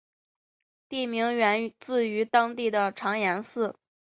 [0.89, 3.75] 地名源自于当地的长延寺。